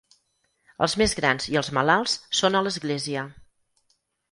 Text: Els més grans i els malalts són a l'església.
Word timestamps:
Els 0.85 0.95
més 1.01 1.13
grans 1.19 1.45
i 1.51 1.59
els 1.61 1.69
malalts 1.79 2.17
són 2.41 2.59
a 2.61 2.65
l'església. 2.71 3.29